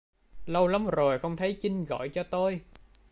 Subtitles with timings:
[0.45, 2.61] Lâu lắm rồi không có thấy chinh gọi cho tôi